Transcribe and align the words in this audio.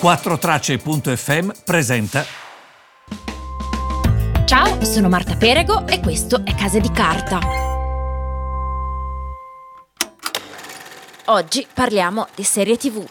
4Tracce.fm 0.00 1.50
presenta. 1.64 2.24
Ciao, 4.44 4.84
sono 4.84 5.08
Marta 5.08 5.34
Perego 5.34 5.88
e 5.88 5.98
questo 5.98 6.42
è 6.44 6.54
Case 6.54 6.80
di 6.80 6.90
Carta. 6.92 7.40
Oggi 11.26 11.66
parliamo 11.74 12.28
di 12.36 12.44
serie 12.44 12.76
TV. 12.76 13.04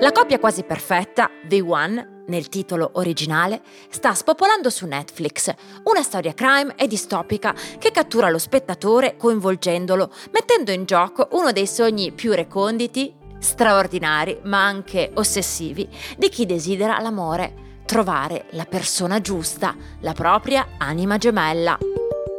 La 0.00 0.12
coppia 0.12 0.38
quasi 0.38 0.62
perfetta, 0.62 1.28
The 1.48 1.60
One, 1.60 2.24
nel 2.28 2.48
titolo 2.48 2.92
originale, 2.94 3.62
sta 3.90 4.14
spopolando 4.14 4.70
su 4.70 4.86
Netflix, 4.86 5.52
una 5.84 6.02
storia 6.02 6.34
crime 6.34 6.74
e 6.76 6.86
distopica 6.86 7.52
che 7.78 7.90
cattura 7.90 8.30
lo 8.30 8.38
spettatore 8.38 9.16
coinvolgendolo, 9.16 10.08
mettendo 10.30 10.70
in 10.70 10.84
gioco 10.84 11.28
uno 11.32 11.50
dei 11.50 11.66
sogni 11.66 12.12
più 12.12 12.32
reconditi, 12.32 13.14
straordinari, 13.42 14.38
ma 14.44 14.64
anche 14.64 15.10
ossessivi, 15.14 15.88
di 16.16 16.28
chi 16.28 16.46
desidera 16.46 17.00
l'amore, 17.00 17.80
trovare 17.84 18.46
la 18.50 18.64
persona 18.64 19.20
giusta, 19.20 19.76
la 20.00 20.12
propria 20.12 20.68
anima 20.78 21.18
gemella. 21.18 21.76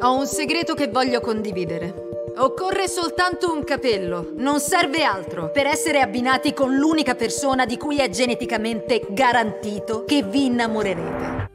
Ho 0.01 0.17
un 0.17 0.25
segreto 0.25 0.73
che 0.73 0.87
voglio 0.87 1.21
condividere. 1.21 2.11
Occorre 2.35 2.87
soltanto 2.87 3.53
un 3.53 3.63
capello, 3.63 4.31
non 4.37 4.59
serve 4.59 5.03
altro, 5.03 5.51
per 5.51 5.67
essere 5.67 5.99
abbinati 5.99 6.53
con 6.53 6.75
l'unica 6.75 7.13
persona 7.13 7.65
di 7.65 7.77
cui 7.77 7.99
è 7.99 8.09
geneticamente 8.09 9.05
garantito 9.09 10.03
che 10.05 10.23
vi 10.23 10.45
innamorerete. 10.45 11.51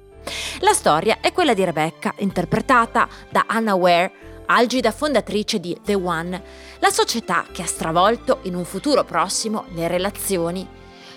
La 0.60 0.72
storia 0.72 1.18
è 1.20 1.32
quella 1.32 1.54
di 1.54 1.64
Rebecca, 1.64 2.14
interpretata 2.18 3.08
da 3.30 3.44
Anna 3.48 3.74
Ware, 3.74 4.12
algida 4.50 4.92
fondatrice 4.92 5.60
di 5.60 5.78
The 5.82 5.94
One, 5.94 6.42
la 6.78 6.90
società 6.90 7.44
che 7.52 7.62
ha 7.62 7.66
stravolto 7.66 8.40
in 8.42 8.54
un 8.54 8.64
futuro 8.64 9.04
prossimo 9.04 9.64
le 9.74 9.88
relazioni. 9.88 10.66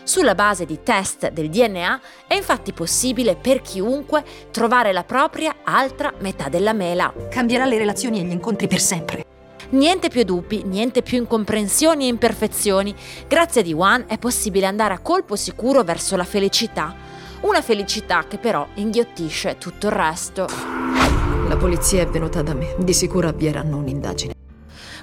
Sulla 0.04 0.36
base 0.36 0.66
di 0.66 0.80
test 0.84 1.30
del 1.30 1.50
DNA 1.50 2.02
è 2.28 2.36
infatti 2.36 2.74
possibile 2.74 3.36
per 3.36 3.62
chiunque 3.62 4.24
trovare 4.52 4.92
la 4.92 5.04
propria 5.04 5.58
altra 5.64 6.12
metà 6.20 6.50
della 6.50 6.74
mela. 6.74 7.14
Cambierà 7.30 7.66
le 7.66 7.78
relazioni 7.78 8.20
e 8.20 8.24
gli 8.24 8.32
incontri 8.32 8.68
per 8.68 8.80
sempre. 8.80 9.26
Niente 9.70 10.10
più 10.10 10.24
dubbi, 10.24 10.64
niente 10.64 11.02
più 11.02 11.18
incomprensioni 11.18 12.06
e 12.06 12.08
imperfezioni. 12.08 12.94
Grazie 13.28 13.62
a 13.62 13.64
D1 13.64 14.08
è 14.08 14.18
possibile 14.18 14.66
andare 14.66 14.94
a 14.94 15.00
colpo 15.00 15.38
sicuro 15.38 15.84
verso 15.84 16.18
la 16.18 16.26
felicità. 16.26 16.94
Una 17.42 17.62
felicità 17.62 18.26
che 18.28 18.38
però 18.38 18.68
inghiottisce 18.74 19.58
tutto 19.58 19.88
il 19.88 19.94
resto. 19.94 20.81
La 21.52 21.58
polizia 21.58 22.02
è 22.02 22.08
venuta 22.08 22.42
da 22.42 22.54
me, 22.54 22.76
di 22.78 22.94
sicuro 22.94 23.28
avvieranno 23.28 23.76
un'indagine. 23.76 24.34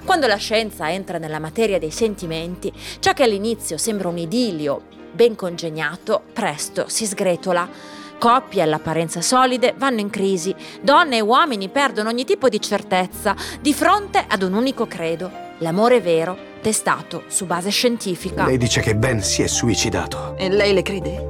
Quando 0.03 0.25
la 0.25 0.37
scienza 0.37 0.91
entra 0.91 1.19
nella 1.19 1.37
materia 1.37 1.77
dei 1.77 1.91
sentimenti, 1.91 2.73
ciò 2.97 3.13
che 3.13 3.21
all'inizio 3.21 3.77
sembra 3.77 4.07
un 4.07 4.17
idillio 4.17 4.81
ben 5.11 5.35
congegnato, 5.35 6.23
presto 6.33 6.85
si 6.87 7.05
sgretola. 7.05 7.69
Coppie 8.17 8.63
all'apparenza 8.63 9.21
solide 9.21 9.75
vanno 9.77 9.99
in 9.99 10.09
crisi, 10.09 10.55
donne 10.81 11.17
e 11.17 11.21
uomini 11.21 11.69
perdono 11.69 12.09
ogni 12.09 12.25
tipo 12.25 12.49
di 12.49 12.59
certezza 12.59 13.35
di 13.61 13.71
fronte 13.71 14.25
ad 14.27 14.41
un 14.41 14.53
unico 14.53 14.87
credo, 14.87 15.29
l'amore 15.59 16.01
vero, 16.01 16.35
testato 16.61 17.25
su 17.27 17.45
base 17.45 17.69
scientifica. 17.69 18.47
Lei 18.47 18.57
dice 18.57 18.81
che 18.81 18.95
Ben 18.95 19.21
si 19.21 19.43
è 19.43 19.47
suicidato. 19.47 20.35
E 20.35 20.49
lei 20.49 20.73
le 20.73 20.81
crede? 20.81 21.27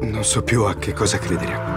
Non 0.00 0.24
so 0.24 0.42
più 0.42 0.62
a 0.62 0.74
che 0.74 0.94
cosa 0.94 1.18
credere. 1.18 1.73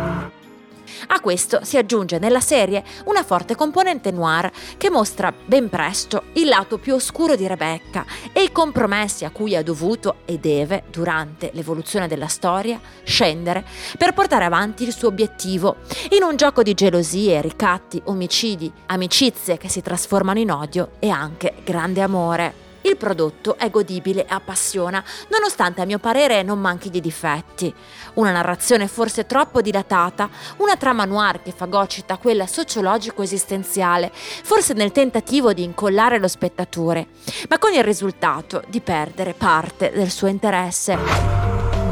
A 1.18 1.20
questo 1.20 1.62
si 1.64 1.78
aggiunge 1.78 2.20
nella 2.20 2.40
serie 2.40 2.84
una 3.06 3.24
forte 3.24 3.56
componente 3.56 4.12
noir 4.12 4.52
che 4.78 4.92
mostra 4.92 5.34
ben 5.34 5.68
presto 5.68 6.26
il 6.34 6.48
lato 6.48 6.78
più 6.78 6.94
oscuro 6.94 7.36
di 7.36 7.48
Rebecca 7.48 8.06
e 8.32 8.44
i 8.44 8.52
compromessi 8.52 9.26
a 9.26 9.32
cui 9.32 9.56
ha 9.56 9.64
dovuto 9.64 10.18
e 10.26 10.38
deve, 10.38 10.84
durante 10.92 11.50
l'evoluzione 11.54 12.08
della 12.08 12.28
storia, 12.28 12.80
scendere 13.04 13.66
per 13.98 14.14
portare 14.14 14.46
avanti 14.46 14.84
il 14.84 14.94
suo 14.94 15.08
obiettivo, 15.08 15.78
in 16.12 16.22
un 16.22 16.36
gioco 16.36 16.62
di 16.62 16.76
gelosie, 16.76 17.42
ricatti, 17.42 18.00
omicidi, 18.06 18.72
amicizie 18.86 19.58
che 19.58 19.70
si 19.70 19.82
trasformano 19.82 20.38
in 20.38 20.52
odio 20.52 20.92
e 21.00 21.10
anche 21.10 21.56
grande 21.64 22.02
amore. 22.02 22.67
Il 22.88 22.96
prodotto 22.96 23.58
è 23.58 23.70
godibile 23.70 24.22
e 24.22 24.28
appassiona, 24.30 25.04
nonostante 25.28 25.82
a 25.82 25.86
mio 25.86 26.00
parere 26.00 26.42
non 26.42 26.58
manchi 26.58 26.90
di 26.90 27.02
difetti. 27.02 27.74
Una 28.14 28.32
narrazione 28.32 28.88
forse 28.88 29.26
troppo 29.26 29.62
dilatata, 29.62 30.30
una 30.58 30.78
trama 30.78 31.04
noir 31.04 31.42
che 31.42 31.52
fagocita 31.52 32.16
quella 32.16 32.48
sociologico-esistenziale, 32.48 34.10
forse 34.14 34.72
nel 34.72 34.94
tentativo 34.94 35.52
di 35.52 35.64
incollare 35.64 36.18
lo 36.18 36.30
spettatore, 36.30 37.08
ma 37.50 37.60
con 37.60 37.74
il 37.74 37.84
risultato 37.84 38.64
di 38.70 38.80
perdere 38.80 39.34
parte 39.34 39.92
del 39.94 40.10
suo 40.10 40.28
interesse. 40.28 40.98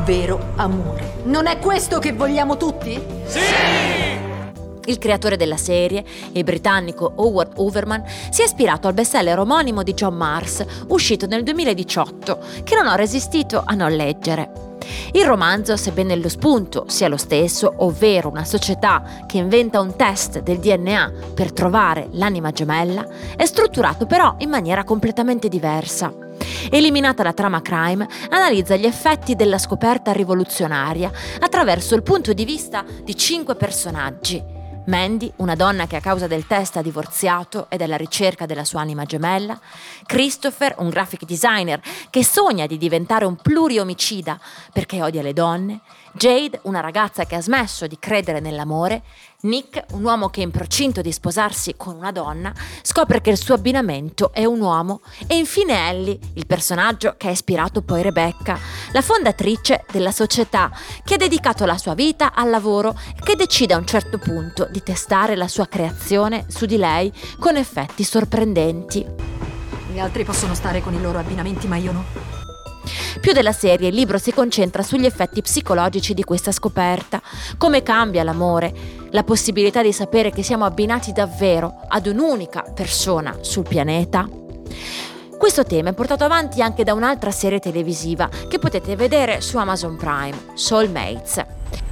Vero 0.06 0.54
amore. 0.56 1.24
Non 1.26 1.46
è 1.46 1.60
questo 1.60 2.00
che 2.00 2.14
vogliamo 2.14 2.56
tutti? 2.56 2.98
Sì! 3.26 4.15
Il 4.86 4.98
creatore 5.00 5.36
della 5.38 5.58
serie, 5.58 6.04
il 6.34 6.44
britannico 6.44 7.14
Howard 7.16 7.54
Overman, 7.56 8.04
si 8.30 8.42
è 8.42 8.46
ispirato 8.46 8.88
al 8.88 8.94
bestseller 8.94 9.40
omonimo 9.40 9.84
di 9.84 9.94
John 9.94 10.16
Mars, 10.16 10.64
uscito 10.88 11.26
nel 11.26 11.44
2018, 11.44 12.40
che 12.64 12.76
non 12.76 12.88
ho 12.88 12.96
resistito 12.96 13.64
a 13.66 13.74
non 13.74 13.96
leggere. 13.96 14.74
Il 15.14 15.26
romanzo, 15.26 15.76
sebbene 15.76 16.16
lo 16.16 16.30
spunto 16.30 16.86
sia 16.88 17.08
lo 17.08 17.18
stesso, 17.18 17.74
ovvero 17.78 18.30
una 18.30 18.46
società 18.46 19.04
che 19.26 19.38
inventa 19.38 19.80
un 19.80 19.96
test 19.96 20.42
del 20.42 20.60
DNA 20.60 21.12
per 21.34 21.52
trovare 21.52 22.10
l'anima 22.12 22.52
gemella, 22.52 23.08
è 23.36 23.46
strutturato 23.46 24.06
però 24.06 24.36
in 24.40 24.50
maniera 24.50 24.84
completamente 24.84 25.48
diversa. 25.48 26.14
Eliminata 26.70 27.24
la 27.24 27.34
trama 27.34 27.62
crime, 27.62 28.08
analizza 28.30 28.76
gli 28.76 28.86
effetti 28.86 29.36
della 29.36 29.58
scoperta 29.58 30.12
rivoluzionaria 30.12 31.12
attraverso 31.40 31.96
il 31.96 32.04
punto 32.04 32.34
di 32.34 32.46
vista 32.46 32.84
di 33.04 33.16
cinque 33.16 33.56
personaggi 33.56 34.55
Mandy, 34.88 35.32
una 35.38 35.56
donna 35.56 35.88
che 35.88 35.96
a 35.96 36.00
causa 36.00 36.28
del 36.28 36.46
test 36.46 36.78
ha 36.78 36.84
divorziato 36.84 37.68
ed 37.70 37.82
è 37.82 37.86
alla 37.86 37.98
ricerca 37.98 38.46
della 38.46 38.64
sua 38.64 38.82
anima 38.82 39.04
gemella, 39.06 39.60
Christopher, 40.06 40.76
un 40.78 40.90
graphic 40.90 41.26
designer 41.26 41.82
che 42.12 42.24
sogna 42.24 42.68
di 42.68 42.78
diventare 42.78 43.26
un 43.26 43.36
pluriomicida 43.36 44.40
perché 44.72 45.02
odia 45.02 45.24
le 45.24 45.34
donne, 45.34 45.82
Jade, 46.18 46.62
una 46.64 46.80
ragazza 46.80 47.26
che 47.26 47.36
ha 47.36 47.42
smesso 47.42 47.88
di 47.88 47.98
credere 48.00 48.40
nell'amore, 48.40 49.04
Nick, 49.42 49.84
un 49.92 50.06
uomo 50.06 50.30
che 50.30 50.40
è 50.40 50.46
in 50.46 50.50
procinto 50.50 51.02
di 51.02 51.12
sposarsi 51.12 51.74
con 51.76 51.98
una 51.98 52.14
donna, 52.14 52.54
scopre 52.84 53.20
che 53.20 53.32
il 53.32 53.38
suo 53.38 53.56
abbinamento 53.56 54.32
è 54.32 54.46
un 54.46 54.62
uomo 54.62 55.02
e 55.28 55.36
infine 55.36 55.90
Ellie, 55.90 56.18
il 56.36 56.46
personaggio 56.46 57.16
che 57.18 57.28
ha 57.28 57.32
ispirato 57.32 57.82
poi 57.82 58.02
Rebecca, 58.02 58.58
la 58.94 59.02
fondatrice 59.02 59.84
della 59.92 60.12
società 60.12 60.72
che 61.04 61.16
ha 61.16 61.18
dedicato 61.18 61.66
la 61.66 61.78
sua 61.78 61.96
vita 61.96 62.34
al 62.34 62.50
lavoro 62.50 62.98
e 63.10 63.22
che 63.22 63.36
decide 63.36 63.74
a 63.74 63.78
un 63.78 63.86
certo 63.86 64.18
punto 64.18 64.70
di 64.72 64.82
testare 64.82 65.36
la 65.36 65.50
sua 65.50 65.68
creazione 65.68 66.46
su 66.48 66.66
di 66.66 66.78
lei 66.78 67.12
con 67.40 67.58
effetti 67.58 68.06
sorprendenti. 68.06 69.06
Gli 69.92 70.00
altri 70.00 70.24
possono 70.24 70.56
stare 70.56 70.82
con 70.82 70.94
i 70.94 71.02
loro 71.02 71.20
abbinamenti 71.20 71.68
ma 71.68 71.76
io 71.76 71.92
no. 71.92 72.55
Più 73.20 73.34
della 73.34 73.54
serie, 73.54 73.90
il 73.90 73.96
libro 73.96 74.18
si 74.18 74.32
concentra 74.32 74.84
sugli 74.84 75.06
effetti 75.06 75.42
psicologici 75.42 76.14
di 76.14 76.24
questa 76.24 76.52
scoperta, 76.52 77.22
come 77.58 77.82
cambia 77.82 78.24
l'amore, 78.24 78.74
la 79.12 79.24
possibilità 79.24 79.82
di 79.82 79.94
sapere 79.94 80.32
che 80.32 80.44
siamo 80.44 80.66
abbinati 80.66 81.12
davvero 81.12 81.82
ad 81.88 82.06
un'unica 82.08 82.64
persona 82.74 83.38
sul 83.42 83.68
pianeta. 83.68 84.28
Questo 85.38 85.64
tema 85.64 85.90
è 85.90 85.94
portato 85.94 86.24
avanti 86.24 86.62
anche 86.62 86.84
da 86.84 86.94
un'altra 86.94 87.32
serie 87.32 87.60
televisiva 87.60 88.30
che 88.48 88.60
potete 88.60 88.96
vedere 88.96 89.42
su 89.42 89.58
Amazon 89.58 89.96
Prime, 89.96 90.38
Soulmates. 90.54 91.44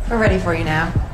We're 0.10 0.20
ready 0.20 0.38
for 0.38 0.54
you 0.54 0.64
now. 0.64 1.13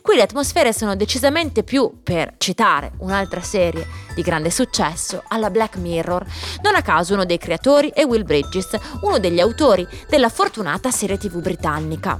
Qui 0.00 0.16
le 0.16 0.22
atmosfere 0.22 0.72
sono 0.72 0.96
decisamente 0.96 1.62
più, 1.62 2.00
per 2.02 2.36
citare 2.38 2.92
un'altra 3.00 3.42
serie 3.42 3.86
di 4.14 4.22
grande 4.22 4.50
successo, 4.50 5.22
alla 5.28 5.50
Black 5.50 5.76
Mirror. 5.76 6.24
Non 6.62 6.74
a 6.74 6.80
caso 6.80 7.12
uno 7.12 7.26
dei 7.26 7.36
creatori 7.36 7.90
è 7.92 8.04
Will 8.04 8.24
Bridges, 8.24 8.78
uno 9.02 9.18
degli 9.18 9.40
autori 9.40 9.86
della 10.08 10.30
fortunata 10.30 10.90
serie 10.90 11.18
tv 11.18 11.40
britannica. 11.40 12.18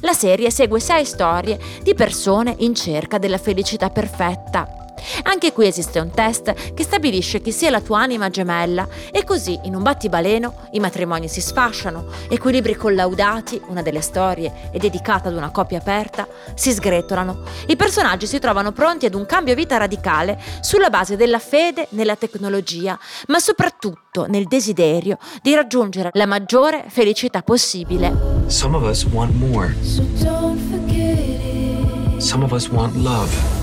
La 0.00 0.14
serie 0.14 0.50
segue 0.50 0.80
sei 0.80 1.04
storie 1.04 1.58
di 1.82 1.94
persone 1.94 2.54
in 2.60 2.74
cerca 2.74 3.18
della 3.18 3.38
felicità 3.38 3.90
perfetta. 3.90 4.79
Anche 5.24 5.52
qui 5.52 5.66
esiste 5.66 5.98
un 5.98 6.10
test 6.10 6.74
che 6.74 6.82
stabilisce 6.82 7.40
chi 7.40 7.52
sia 7.52 7.70
la 7.70 7.80
tua 7.80 8.00
anima 8.00 8.28
gemella 8.30 8.86
e 9.10 9.24
così 9.24 9.58
in 9.64 9.74
un 9.74 9.82
battibaleno 9.82 10.68
i 10.72 10.80
matrimoni 10.80 11.28
si 11.28 11.40
sfasciano, 11.40 12.06
equilibri 12.28 12.74
collaudati, 12.74 13.60
una 13.68 13.82
delle 13.82 14.00
storie 14.00 14.70
è 14.70 14.78
dedicata 14.78 15.28
ad 15.28 15.36
una 15.36 15.50
coppia 15.50 15.78
aperta, 15.78 16.26
si 16.54 16.72
sgretolano, 16.72 17.42
i 17.66 17.76
personaggi 17.76 18.26
si 18.26 18.38
trovano 18.38 18.72
pronti 18.72 19.06
ad 19.06 19.14
un 19.14 19.26
cambio 19.26 19.54
vita 19.54 19.76
radicale 19.76 20.40
sulla 20.60 20.90
base 20.90 21.16
della 21.16 21.38
fede 21.38 21.86
nella 21.90 22.16
tecnologia, 22.16 22.98
ma 23.28 23.38
soprattutto 23.38 24.26
nel 24.26 24.44
desiderio 24.44 25.18
di 25.42 25.54
raggiungere 25.54 26.10
la 26.14 26.26
maggiore 26.26 26.84
felicità 26.88 27.42
possibile. 27.42 28.38
Some 28.46 28.76
of 28.76 28.82
us 28.82 29.04
want 29.04 29.32
more. 29.34 29.74
Some 32.18 32.44
of 32.44 32.52
us 32.52 32.68
want 32.68 32.94
love. 32.96 33.59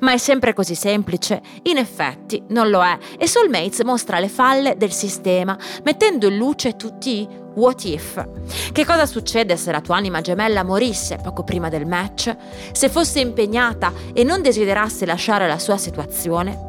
Ma 0.00 0.12
è 0.12 0.18
sempre 0.18 0.52
così 0.52 0.74
semplice? 0.74 1.40
In 1.64 1.76
effetti 1.76 2.42
non 2.48 2.70
lo 2.70 2.82
è 2.82 2.96
e 3.18 3.26
Soulmates 3.26 3.80
mostra 3.80 4.18
le 4.18 4.28
falle 4.28 4.76
del 4.76 4.92
sistema, 4.92 5.56
mettendo 5.84 6.28
in 6.28 6.36
luce 6.36 6.76
tutti 6.76 7.20
i 7.20 7.28
what 7.54 7.84
if. 7.84 8.24
Che 8.72 8.84
cosa 8.84 9.06
succede 9.06 9.56
se 9.56 9.72
la 9.72 9.80
tua 9.80 9.96
anima 9.96 10.20
gemella 10.20 10.62
morisse 10.62 11.18
poco 11.22 11.42
prima 11.42 11.68
del 11.68 11.86
match? 11.86 12.34
Se 12.72 12.88
fosse 12.88 13.20
impegnata 13.20 13.92
e 14.12 14.22
non 14.22 14.42
desiderasse 14.42 15.04
lasciare 15.06 15.48
la 15.48 15.58
sua 15.58 15.76
situazione? 15.76 16.66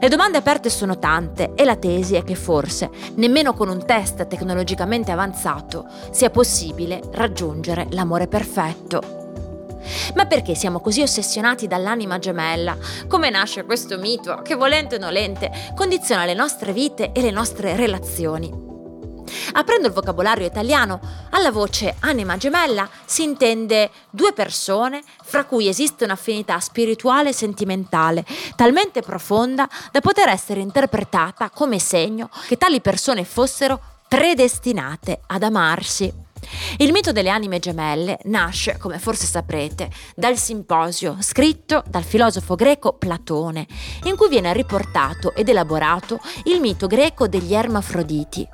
Le 0.00 0.08
domande 0.08 0.38
aperte 0.38 0.68
sono 0.68 0.98
tante 0.98 1.52
e 1.54 1.64
la 1.64 1.76
tesi 1.76 2.14
è 2.14 2.24
che 2.24 2.34
forse 2.34 2.90
nemmeno 3.14 3.52
con 3.54 3.68
un 3.68 3.84
test 3.84 4.26
tecnologicamente 4.26 5.10
avanzato 5.10 5.86
sia 6.10 6.30
possibile 6.30 7.00
raggiungere 7.12 7.86
l'amore 7.90 8.26
perfetto. 8.26 9.21
Ma 10.14 10.26
perché 10.26 10.54
siamo 10.54 10.80
così 10.80 11.02
ossessionati 11.02 11.66
dall'anima 11.66 12.18
gemella? 12.18 12.76
Come 13.08 13.30
nasce 13.30 13.64
questo 13.64 13.98
mito 13.98 14.40
che, 14.42 14.54
volente 14.54 14.96
o 14.96 14.98
nolente, 14.98 15.50
condiziona 15.74 16.24
le 16.24 16.34
nostre 16.34 16.72
vite 16.72 17.12
e 17.12 17.20
le 17.20 17.30
nostre 17.30 17.76
relazioni? 17.76 18.70
Aprendo 19.54 19.86
il 19.86 19.92
vocabolario 19.92 20.46
italiano, 20.46 21.00
alla 21.30 21.50
voce 21.50 21.96
anima 22.00 22.36
gemella 22.36 22.88
si 23.04 23.22
intende 23.22 23.90
due 24.10 24.32
persone 24.32 25.02
fra 25.22 25.44
cui 25.44 25.68
esiste 25.68 26.04
un'affinità 26.04 26.58
spirituale 26.60 27.30
e 27.30 27.34
sentimentale 27.34 28.24
talmente 28.56 29.02
profonda 29.02 29.68
da 29.90 30.00
poter 30.00 30.28
essere 30.28 30.60
interpretata 30.60 31.50
come 31.50 31.78
segno 31.78 32.30
che 32.46 32.56
tali 32.56 32.80
persone 32.80 33.24
fossero 33.24 33.80
predestinate 34.08 35.20
ad 35.26 35.42
amarsi. 35.42 36.31
Il 36.78 36.92
mito 36.92 37.12
delle 37.12 37.30
anime 37.30 37.58
gemelle 37.58 38.18
nasce, 38.24 38.76
come 38.78 38.98
forse 38.98 39.26
saprete, 39.26 39.90
dal 40.14 40.36
simposio 40.36 41.16
scritto 41.20 41.82
dal 41.86 42.04
filosofo 42.04 42.54
greco 42.54 42.94
Platone, 42.94 43.66
in 44.04 44.16
cui 44.16 44.28
viene 44.28 44.52
riportato 44.52 45.34
ed 45.34 45.48
elaborato 45.48 46.18
il 46.44 46.60
mito 46.60 46.86
greco 46.86 47.28
degli 47.28 47.54
ermafroditi. 47.54 48.48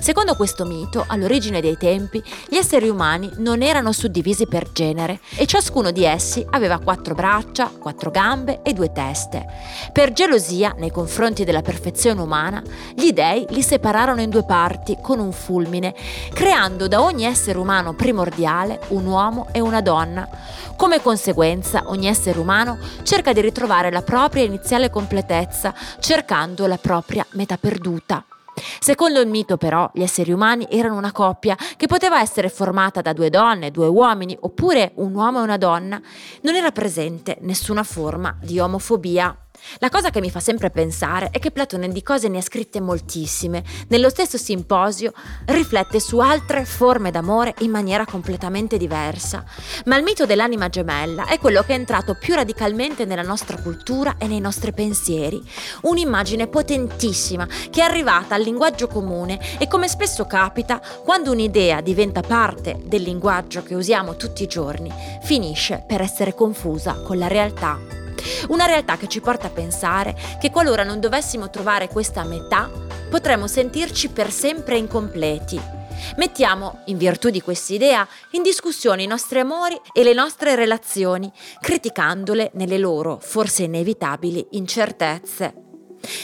Secondo 0.00 0.36
questo 0.36 0.64
mito, 0.64 1.04
all'origine 1.06 1.60
dei 1.60 1.76
tempi, 1.76 2.22
gli 2.48 2.56
esseri 2.56 2.88
umani 2.88 3.30
non 3.38 3.62
erano 3.62 3.92
suddivisi 3.92 4.46
per 4.46 4.70
genere 4.72 5.20
e 5.36 5.44
ciascuno 5.44 5.90
di 5.90 6.04
essi 6.04 6.46
aveva 6.50 6.78
quattro 6.78 7.14
braccia, 7.14 7.70
quattro 7.78 8.10
gambe 8.10 8.62
e 8.62 8.72
due 8.72 8.92
teste. 8.92 9.44
Per 9.92 10.12
gelosia 10.12 10.74
nei 10.78 10.92
confronti 10.92 11.44
della 11.44 11.62
perfezione 11.62 12.20
umana, 12.20 12.62
gli 12.94 13.12
dei 13.12 13.44
li 13.50 13.62
separarono 13.62 14.20
in 14.20 14.30
due 14.30 14.44
parti 14.44 14.96
con 15.02 15.18
un 15.18 15.32
fulmine, 15.32 15.94
creando 16.32 16.86
da 16.86 17.02
ogni 17.02 17.24
essere 17.24 17.58
umano 17.58 17.94
primordiale 17.94 18.80
un 18.88 19.04
uomo 19.04 19.48
e 19.50 19.60
una 19.60 19.80
donna. 19.80 20.28
Come 20.76 21.02
conseguenza, 21.02 21.82
ogni 21.86 22.06
essere 22.06 22.38
umano 22.38 22.78
cerca 23.02 23.32
di 23.32 23.40
ritrovare 23.40 23.90
la 23.90 24.02
propria 24.02 24.44
iniziale 24.44 24.90
completezza, 24.90 25.74
cercando 25.98 26.68
la 26.68 26.78
propria 26.78 27.26
metà 27.32 27.56
perduta. 27.56 28.27
Secondo 28.80 29.20
il 29.20 29.28
mito 29.28 29.56
però 29.56 29.90
gli 29.92 30.02
esseri 30.02 30.32
umani 30.32 30.66
erano 30.70 30.96
una 30.96 31.12
coppia 31.12 31.56
che 31.76 31.86
poteva 31.86 32.20
essere 32.20 32.48
formata 32.48 33.00
da 33.00 33.12
due 33.12 33.30
donne, 33.30 33.70
due 33.70 33.86
uomini 33.86 34.36
oppure 34.40 34.92
un 34.96 35.14
uomo 35.14 35.40
e 35.40 35.42
una 35.42 35.58
donna. 35.58 36.00
Non 36.42 36.54
era 36.54 36.70
presente 36.70 37.38
nessuna 37.40 37.82
forma 37.82 38.36
di 38.40 38.58
omofobia. 38.58 39.36
La 39.78 39.90
cosa 39.90 40.10
che 40.10 40.20
mi 40.20 40.30
fa 40.30 40.40
sempre 40.40 40.70
pensare 40.70 41.30
è 41.30 41.38
che 41.38 41.50
Platone 41.50 41.88
di 41.88 42.02
cose 42.02 42.28
ne 42.28 42.38
ha 42.38 42.42
scritte 42.42 42.80
moltissime. 42.80 43.62
Nello 43.88 44.08
stesso 44.08 44.38
simposio 44.38 45.12
riflette 45.46 46.00
su 46.00 46.18
altre 46.18 46.64
forme 46.64 47.10
d'amore 47.10 47.54
in 47.58 47.70
maniera 47.70 48.04
completamente 48.04 48.76
diversa. 48.76 49.44
Ma 49.84 49.96
il 49.96 50.02
mito 50.02 50.26
dell'anima 50.26 50.68
gemella 50.68 51.26
è 51.26 51.38
quello 51.38 51.62
che 51.62 51.72
è 51.72 51.76
entrato 51.76 52.14
più 52.14 52.34
radicalmente 52.34 53.04
nella 53.04 53.22
nostra 53.22 53.60
cultura 53.60 54.16
e 54.18 54.26
nei 54.26 54.40
nostri 54.40 54.72
pensieri. 54.72 55.42
Un'immagine 55.82 56.46
potentissima 56.48 57.46
che 57.46 57.80
è 57.80 57.84
arrivata 57.84 58.34
al 58.34 58.42
linguaggio 58.42 58.88
comune 58.88 59.38
e 59.58 59.68
come 59.68 59.88
spesso 59.88 60.26
capita, 60.26 60.80
quando 61.04 61.32
un'idea 61.32 61.80
diventa 61.80 62.20
parte 62.20 62.80
del 62.84 63.02
linguaggio 63.02 63.62
che 63.62 63.74
usiamo 63.74 64.16
tutti 64.16 64.42
i 64.42 64.48
giorni, 64.48 64.92
finisce 65.22 65.84
per 65.86 66.00
essere 66.00 66.34
confusa 66.34 66.94
con 67.02 67.18
la 67.18 67.28
realtà. 67.28 68.07
Una 68.48 68.66
realtà 68.66 68.96
che 68.96 69.08
ci 69.08 69.20
porta 69.20 69.46
a 69.48 69.50
pensare 69.50 70.16
che 70.40 70.50
qualora 70.50 70.82
non 70.82 71.00
dovessimo 71.00 71.50
trovare 71.50 71.88
questa 71.88 72.24
metà, 72.24 72.70
potremmo 73.08 73.46
sentirci 73.46 74.08
per 74.08 74.30
sempre 74.30 74.76
incompleti. 74.76 75.60
Mettiamo, 76.16 76.82
in 76.86 76.96
virtù 76.96 77.28
di 77.30 77.40
quest'idea, 77.40 78.06
in 78.32 78.42
discussione 78.42 79.02
i 79.02 79.06
nostri 79.06 79.40
amori 79.40 79.78
e 79.92 80.02
le 80.02 80.14
nostre 80.14 80.54
relazioni, 80.54 81.30
criticandole 81.60 82.50
nelle 82.54 82.78
loro, 82.78 83.18
forse 83.20 83.64
inevitabili, 83.64 84.46
incertezze. 84.52 85.67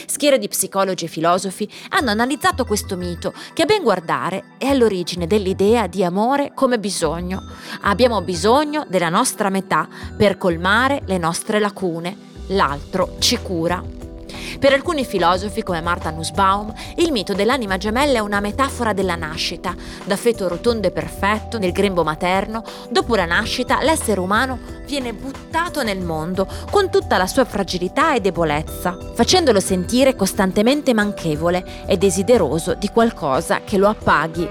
Schiere 0.05 0.37
di 0.37 0.47
psicologi 0.47 1.05
e 1.05 1.09
filosofi 1.09 1.69
hanno 1.89 2.11
analizzato 2.11 2.65
questo 2.65 2.95
mito 2.95 3.33
che 3.53 3.63
a 3.63 3.65
ben 3.65 3.83
guardare 3.83 4.55
è 4.57 4.67
all'origine 4.67 5.27
dell'idea 5.27 5.87
di 5.87 6.03
amore 6.03 6.51
come 6.53 6.79
bisogno. 6.79 7.43
Abbiamo 7.81 8.21
bisogno 8.21 8.85
della 8.87 9.09
nostra 9.09 9.49
metà 9.49 9.87
per 10.15 10.37
colmare 10.37 11.01
le 11.05 11.17
nostre 11.17 11.59
lacune, 11.59 12.15
l'altro 12.47 13.15
ci 13.19 13.37
cura. 13.37 14.04
Per 14.59 14.73
alcuni 14.73 15.05
filosofi 15.05 15.63
come 15.63 15.81
Martha 15.81 16.11
Nussbaum, 16.11 16.73
il 16.97 17.11
mito 17.11 17.33
dell'anima 17.33 17.77
gemella 17.77 18.17
è 18.17 18.21
una 18.21 18.39
metafora 18.39 18.93
della 18.93 19.15
nascita. 19.15 19.73
Da 20.03 20.15
feto 20.15 20.47
rotondo 20.47 20.87
e 20.87 20.91
perfetto 20.91 21.57
nel 21.57 21.71
grembo 21.71 22.03
materno, 22.03 22.63
dopo 22.89 23.15
la 23.15 23.25
nascita 23.25 23.81
l'essere 23.81 24.19
umano 24.19 24.59
viene 24.85 25.13
buttato 25.13 25.83
nel 25.83 26.01
mondo 26.01 26.47
con 26.69 26.89
tutta 26.89 27.17
la 27.17 27.27
sua 27.27 27.45
fragilità 27.45 28.13
e 28.13 28.21
debolezza, 28.21 28.97
facendolo 29.13 29.59
sentire 29.59 30.15
costantemente 30.15 30.93
manchevole 30.93 31.85
e 31.85 31.97
desideroso 31.97 32.73
di 32.75 32.89
qualcosa 32.89 33.61
che 33.63 33.77
lo 33.77 33.87
appaghi. 33.87 34.49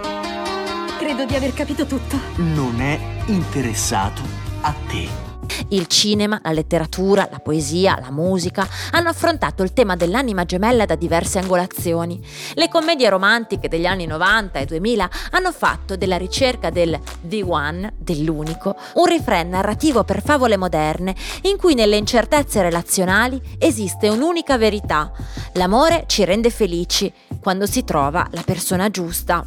Credo 0.99 1.25
di 1.25 1.35
aver 1.35 1.53
capito 1.53 1.87
tutto. 1.87 2.19
Non 2.37 2.81
è 2.81 2.99
interessato 3.27 4.23
a 4.63 4.75
te. 4.89 5.34
Il 5.69 5.87
cinema, 5.87 6.41
la 6.43 6.53
letteratura, 6.53 7.29
la 7.31 7.39
poesia, 7.39 7.99
la 8.01 8.11
musica 8.11 8.67
hanno 8.93 9.09
affrontato 9.09 9.63
il 9.63 9.73
tema 9.73 9.97
dell'anima 9.97 10.45
gemella 10.45 10.87
da 10.87 10.95
diverse 10.95 11.39
angolazioni. 11.39 12.21
Le 12.55 12.69
commedie 12.69 13.09
romantiche 13.09 13.69
degli 13.69 13.87
anni 13.87 14.07
90 14.07 14.59
e 14.59 14.65
2000 14.67 15.11
hanno 15.31 15.53
fatto 15.53 15.97
della 15.97 16.17
ricerca 16.17 16.71
del 16.71 16.99
The 17.21 17.43
One, 17.43 17.95
dell'unico, 17.99 18.77
un 18.95 19.07
refrain 19.07 19.49
narrativo 19.49 20.05
per 20.05 20.23
favole 20.23 20.57
moderne 20.57 21.15
in 21.43 21.57
cui 21.57 21.75
nelle 21.75 21.97
incertezze 21.97 22.63
relazionali 22.63 23.41
esiste 23.59 24.09
un'unica 24.09 24.59
verità. 24.59 25.13
L'amore 25.55 26.05
ci 26.07 26.25
rende 26.25 26.51
felici 26.51 27.13
quando 27.41 27.67
si 27.67 27.85
trova 27.85 28.27
la 28.31 28.43
persona 28.43 28.91
giusta. 28.91 29.45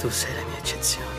Tu 0.00 0.08
sei 0.10 0.34
la 0.34 0.42
mia 0.48 0.58
eccezione. 0.58 1.15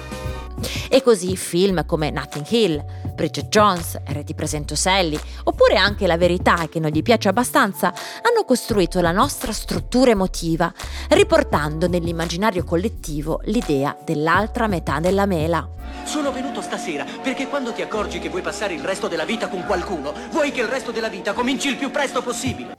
E 0.89 1.01
così 1.01 1.35
film 1.35 1.85
come 1.85 2.09
Nothing 2.09 2.45
Hill, 2.49 2.85
Bridget 3.13 3.47
Jones, 3.47 3.99
R 4.05 4.23
ti 4.23 4.33
presento 4.33 4.75
Sally, 4.75 5.19
oppure 5.43 5.75
anche 5.77 6.07
La 6.07 6.17
verità 6.17 6.67
che 6.69 6.79
non 6.79 6.91
gli 6.91 7.01
piace 7.01 7.29
abbastanza, 7.29 7.87
hanno 7.87 8.43
costruito 8.45 9.01
la 9.01 9.11
nostra 9.11 9.51
struttura 9.51 10.11
emotiva, 10.11 10.71
riportando 11.09 11.87
nell'immaginario 11.87 12.63
collettivo 12.63 13.41
l'idea 13.45 13.95
dell'altra 14.03 14.67
metà 14.67 14.99
della 14.99 15.25
mela. 15.25 15.69
Sono 16.03 16.31
venuto 16.31 16.61
stasera 16.61 17.05
perché 17.21 17.47
quando 17.47 17.73
ti 17.73 17.81
accorgi 17.81 18.19
che 18.19 18.29
vuoi 18.29 18.41
passare 18.41 18.73
il 18.73 18.81
resto 18.81 19.07
della 19.07 19.25
vita 19.25 19.47
con 19.47 19.65
qualcuno, 19.65 20.13
vuoi 20.31 20.51
che 20.51 20.61
il 20.61 20.67
resto 20.67 20.91
della 20.91 21.09
vita 21.09 21.33
cominci 21.33 21.67
il 21.69 21.75
più 21.75 21.91
presto 21.91 22.21
possibile. 22.21 22.76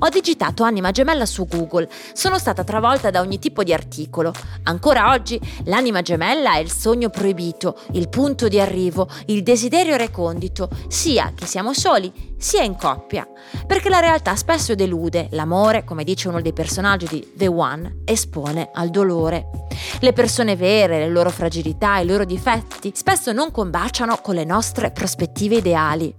Ho 0.00 0.08
digitato 0.10 0.62
anima 0.62 0.92
gemella 0.92 1.26
su 1.26 1.44
Google, 1.46 1.88
sono 2.12 2.38
stata 2.38 2.62
travolta 2.62 3.10
da 3.10 3.20
ogni 3.20 3.40
tipo 3.40 3.64
di 3.64 3.72
articolo. 3.72 4.32
Ancora 4.64 5.10
oggi 5.10 5.40
l'anima 5.64 6.02
gemella 6.02 6.54
è 6.54 6.58
il 6.58 6.70
sogno 6.70 7.10
proibito, 7.10 7.80
il 7.92 8.08
punto 8.08 8.46
di 8.46 8.60
arrivo, 8.60 9.08
il 9.26 9.42
desiderio 9.42 9.96
recondito, 9.96 10.68
sia 10.86 11.32
che 11.34 11.46
siamo 11.46 11.74
soli, 11.74 12.34
sia 12.38 12.62
in 12.62 12.76
coppia. 12.76 13.26
Perché 13.66 13.88
la 13.88 13.98
realtà 13.98 14.36
spesso 14.36 14.76
delude, 14.76 15.28
l'amore, 15.32 15.82
come 15.82 16.04
dice 16.04 16.28
uno 16.28 16.40
dei 16.40 16.52
personaggi 16.52 17.06
di 17.08 17.32
The 17.34 17.48
One, 17.48 18.02
espone 18.04 18.70
al 18.72 18.90
dolore. 18.90 19.50
Le 19.98 20.12
persone 20.12 20.54
vere, 20.54 21.00
le 21.00 21.08
loro 21.08 21.30
fragilità, 21.30 21.98
i 21.98 22.06
loro 22.06 22.24
difetti 22.24 22.92
spesso 22.94 23.32
non 23.32 23.50
combaciano 23.50 24.18
con 24.18 24.36
le 24.36 24.44
nostre 24.44 24.92
prospettive 24.92 25.56
ideali. 25.56 26.14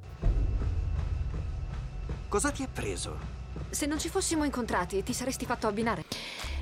Cosa 2.27 2.51
ti 2.51 2.61
ha 2.61 2.67
preso? 2.71 3.38
Se 3.71 3.85
non 3.85 3.99
ci 3.99 4.09
fossimo 4.09 4.43
incontrati, 4.43 5.03
ti 5.03 5.13
saresti 5.13 5.45
fatto 5.45 5.67
abbinare. 5.67 6.05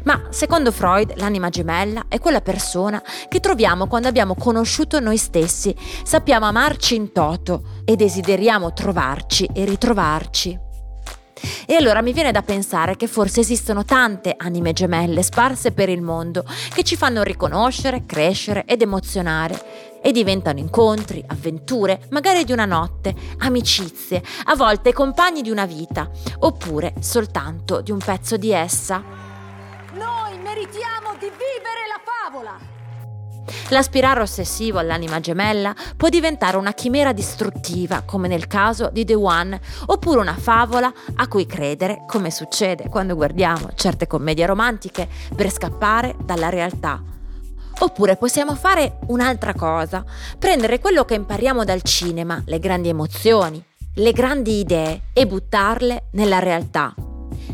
Ma 0.03 0.27
secondo 0.29 0.71
Freud, 0.71 1.13
l'anima 1.17 1.49
gemella 1.49 2.05
è 2.09 2.19
quella 2.19 2.41
persona 2.41 3.01
che 3.27 3.39
troviamo 3.39 3.87
quando 3.87 4.07
abbiamo 4.07 4.35
conosciuto 4.35 4.99
noi 4.99 5.17
stessi, 5.17 5.75
sappiamo 6.03 6.45
amarci 6.45 6.95
in 6.95 7.11
toto 7.11 7.81
e 7.85 7.95
desideriamo 7.95 8.73
trovarci 8.73 9.49
e 9.53 9.65
ritrovarci. 9.65 10.66
E 11.65 11.75
allora 11.75 12.01
mi 12.01 12.13
viene 12.13 12.31
da 12.31 12.41
pensare 12.41 12.95
che 12.95 13.07
forse 13.07 13.41
esistono 13.41 13.83
tante 13.83 14.33
anime 14.37 14.73
gemelle 14.73 15.23
sparse 15.23 15.71
per 15.71 15.89
il 15.89 16.01
mondo 16.01 16.43
che 16.73 16.83
ci 16.83 16.95
fanno 16.95 17.23
riconoscere, 17.23 18.05
crescere 18.05 18.65
ed 18.65 18.81
emozionare. 18.81 19.85
E 20.01 20.11
diventano 20.11 20.59
incontri, 20.59 21.23
avventure, 21.27 22.01
magari 22.11 22.45
di 22.45 22.51
una 22.51 22.65
notte, 22.65 23.13
amicizie, 23.39 24.23
a 24.45 24.55
volte 24.55 24.93
compagni 24.93 25.41
di 25.41 25.49
una 25.49 25.65
vita, 25.65 26.09
oppure 26.39 26.93
soltanto 26.99 27.81
di 27.81 27.91
un 27.91 27.97
pezzo 27.97 28.37
di 28.37 28.51
essa. 28.51 29.03
Noi 29.93 30.37
meritiamo 30.37 31.13
di 31.19 31.25
vivere 31.25 31.87
la 31.89 31.99
favola! 32.03 32.76
L'aspirare 33.69 34.21
ossessivo 34.21 34.79
all'anima 34.79 35.19
gemella 35.19 35.73
può 35.95 36.09
diventare 36.09 36.57
una 36.57 36.73
chimera 36.73 37.13
distruttiva, 37.13 38.03
come 38.05 38.27
nel 38.27 38.47
caso 38.47 38.89
di 38.91 39.05
The 39.05 39.15
One, 39.15 39.59
oppure 39.87 40.19
una 40.19 40.35
favola 40.35 40.91
a 41.15 41.27
cui 41.27 41.45
credere, 41.45 42.03
come 42.07 42.31
succede 42.31 42.89
quando 42.89 43.15
guardiamo 43.15 43.69
certe 43.75 44.07
commedie 44.07 44.45
romantiche, 44.45 45.07
per 45.35 45.51
scappare 45.51 46.15
dalla 46.23 46.49
realtà. 46.49 47.01
Oppure 47.79 48.15
possiamo 48.15 48.55
fare 48.55 48.99
un'altra 49.07 49.53
cosa, 49.53 50.03
prendere 50.39 50.79
quello 50.79 51.05
che 51.05 51.13
impariamo 51.13 51.63
dal 51.63 51.83
cinema, 51.83 52.41
le 52.45 52.59
grandi 52.59 52.89
emozioni, 52.89 53.63
le 53.95 54.11
grandi 54.13 54.59
idee 54.59 55.01
e 55.13 55.27
buttarle 55.27 56.07
nella 56.11 56.39
realtà 56.39 56.93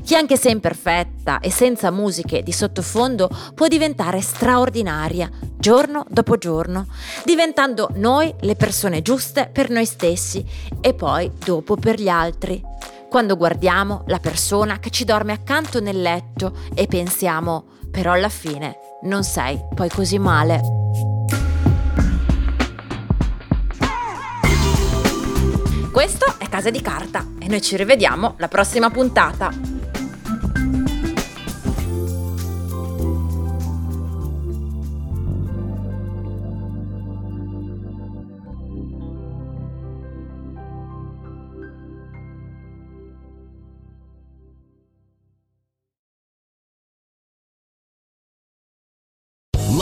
che 0.06 0.16
anche 0.16 0.38
se 0.38 0.50
imperfetta 0.50 1.40
e 1.40 1.52
senza 1.52 1.92
musiche 1.92 2.44
di 2.44 2.52
sottofondo 2.52 3.30
può 3.54 3.68
diventare 3.68 4.22
straordinaria 4.22 5.30
giorno 5.58 6.06
dopo 6.10 6.38
giorno, 6.38 6.88
diventando 7.24 7.90
noi 7.96 8.34
le 8.42 8.56
persone 8.56 9.02
giuste 9.02 9.50
per 9.52 9.70
noi 9.70 9.86
stessi 9.86 10.46
e 10.82 10.94
poi 10.94 11.32
dopo 11.44 11.76
per 11.76 12.00
gli 12.00 12.10
altri. 12.10 12.62
Quando 13.10 13.38
guardiamo 13.38 14.04
la 14.08 14.20
persona 14.20 14.80
che 14.80 14.90
ci 14.90 15.06
dorme 15.06 15.34
accanto 15.34 15.80
nel 15.80 16.02
letto 16.02 16.58
e 16.74 16.88
pensiamo, 16.88 17.66
però 17.92 18.14
alla 18.14 18.30
fine 18.30 18.78
non 19.04 19.24
sei 19.24 19.60
poi 19.74 19.90
così 19.90 20.18
male. 20.18 20.62
Questo 25.92 26.26
è 26.40 26.50
Casa 26.50 26.72
di 26.72 26.82
Carta 26.82 27.24
e 27.40 27.48
noi 27.48 27.62
ci 27.62 27.78
rivediamo 27.78 28.34
la 28.38 28.48
prossima 28.48 28.90
puntata. 28.90 29.73